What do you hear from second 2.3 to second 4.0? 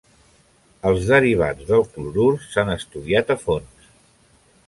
s'han estudiat a fons.